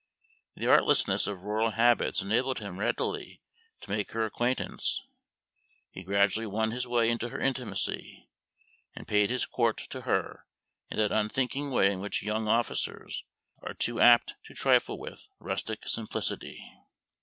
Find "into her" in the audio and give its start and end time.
7.07-7.39